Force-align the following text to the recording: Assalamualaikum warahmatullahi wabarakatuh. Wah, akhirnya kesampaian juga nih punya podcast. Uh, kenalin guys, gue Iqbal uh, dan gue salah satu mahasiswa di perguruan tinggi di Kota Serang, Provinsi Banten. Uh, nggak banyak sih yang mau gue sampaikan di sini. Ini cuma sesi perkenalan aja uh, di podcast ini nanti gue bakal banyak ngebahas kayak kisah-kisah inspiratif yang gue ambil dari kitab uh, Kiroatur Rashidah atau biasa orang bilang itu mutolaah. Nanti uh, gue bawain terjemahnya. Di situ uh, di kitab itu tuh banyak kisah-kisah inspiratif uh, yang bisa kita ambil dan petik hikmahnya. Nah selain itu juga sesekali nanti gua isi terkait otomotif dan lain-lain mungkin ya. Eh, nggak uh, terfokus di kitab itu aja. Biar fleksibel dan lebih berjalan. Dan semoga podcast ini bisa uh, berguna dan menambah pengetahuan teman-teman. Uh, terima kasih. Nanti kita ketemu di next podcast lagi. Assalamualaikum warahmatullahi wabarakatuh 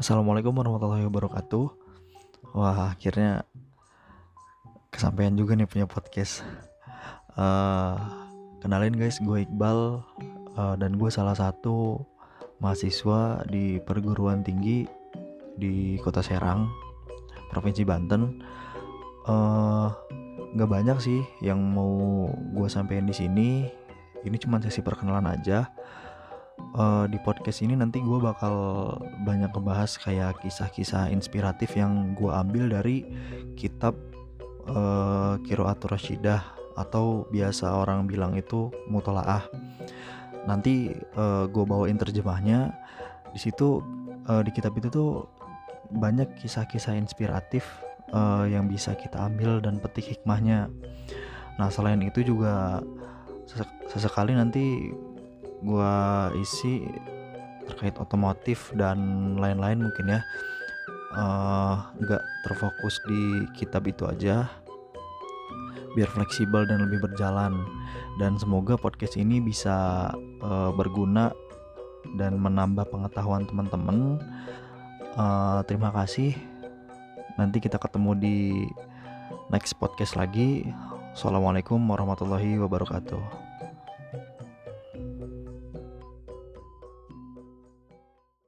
Assalamualaikum 0.00 0.56
warahmatullahi 0.56 1.04
wabarakatuh. 1.04 1.68
Wah, 2.56 2.96
akhirnya 2.96 3.44
kesampaian 4.88 5.36
juga 5.36 5.52
nih 5.52 5.68
punya 5.68 5.84
podcast. 5.84 6.40
Uh, 7.36 8.00
kenalin 8.64 8.96
guys, 8.96 9.20
gue 9.20 9.44
Iqbal 9.44 10.00
uh, 10.56 10.74
dan 10.80 10.96
gue 10.96 11.12
salah 11.12 11.36
satu 11.36 12.00
mahasiswa 12.64 13.44
di 13.52 13.84
perguruan 13.84 14.40
tinggi 14.40 14.88
di 15.60 16.00
Kota 16.00 16.24
Serang, 16.24 16.72
Provinsi 17.52 17.84
Banten. 17.84 18.40
Uh, 19.28 19.92
nggak 20.56 20.72
banyak 20.72 20.98
sih 21.04 21.20
yang 21.44 21.60
mau 21.60 22.32
gue 22.32 22.68
sampaikan 22.72 23.04
di 23.04 23.12
sini. 23.12 23.68
Ini 24.24 24.36
cuma 24.40 24.56
sesi 24.56 24.80
perkenalan 24.80 25.36
aja 25.36 25.68
uh, 26.76 27.04
di 27.08 27.18
podcast 27.20 27.60
ini 27.64 27.76
nanti 27.76 28.00
gue 28.00 28.18
bakal 28.18 28.54
banyak 29.24 29.52
ngebahas 29.52 29.96
kayak 30.00 30.40
kisah-kisah 30.42 31.12
inspiratif 31.12 31.76
yang 31.76 32.16
gue 32.16 32.30
ambil 32.32 32.68
dari 32.68 33.04
kitab 33.58 33.96
uh, 34.68 35.36
Kiroatur 35.44 35.94
Rashidah 35.94 36.42
atau 36.76 37.28
biasa 37.28 37.68
orang 37.68 38.08
bilang 38.08 38.32
itu 38.36 38.72
mutolaah. 38.88 39.44
Nanti 40.48 40.90
uh, 41.14 41.46
gue 41.46 41.64
bawain 41.64 42.00
terjemahnya. 42.00 42.72
Di 43.32 43.40
situ 43.40 43.80
uh, 44.28 44.42
di 44.44 44.50
kitab 44.52 44.76
itu 44.76 44.88
tuh 44.88 45.28
banyak 45.92 46.40
kisah-kisah 46.40 46.96
inspiratif 46.96 47.68
uh, 48.16 48.48
yang 48.48 48.68
bisa 48.68 48.96
kita 48.96 49.20
ambil 49.20 49.60
dan 49.60 49.76
petik 49.80 50.16
hikmahnya. 50.16 50.72
Nah 51.60 51.68
selain 51.68 52.00
itu 52.00 52.24
juga 52.24 52.80
sesekali 53.92 54.32
nanti 54.32 54.88
gua 55.62 56.28
isi 56.38 56.84
terkait 57.66 57.94
otomotif 57.98 58.74
dan 58.74 58.98
lain-lain 59.38 59.86
mungkin 59.88 60.18
ya. 60.18 60.20
Eh, 61.12 61.74
nggak 62.02 62.22
uh, 62.24 62.30
terfokus 62.48 62.96
di 63.04 63.44
kitab 63.52 63.84
itu 63.84 64.08
aja. 64.08 64.48
Biar 65.92 66.08
fleksibel 66.08 66.64
dan 66.64 66.88
lebih 66.88 67.04
berjalan. 67.04 67.52
Dan 68.16 68.40
semoga 68.40 68.80
podcast 68.80 69.20
ini 69.20 69.40
bisa 69.40 70.08
uh, 70.40 70.72
berguna 70.72 71.32
dan 72.16 72.40
menambah 72.40 72.88
pengetahuan 72.88 73.44
teman-teman. 73.44 74.20
Uh, 75.12 75.60
terima 75.68 75.92
kasih. 75.92 76.32
Nanti 77.36 77.60
kita 77.60 77.76
ketemu 77.76 78.12
di 78.16 78.38
next 79.52 79.76
podcast 79.76 80.16
lagi. 80.16 80.64
Assalamualaikum 81.12 81.76
warahmatullahi 81.76 82.56
wabarakatuh 82.56 83.41